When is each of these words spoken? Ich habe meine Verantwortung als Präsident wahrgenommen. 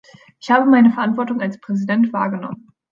Ich 0.39 0.49
habe 0.49 0.65
meine 0.67 0.89
Verantwortung 0.91 1.41
als 1.41 1.59
Präsident 1.59 2.11
wahrgenommen. 2.11 2.71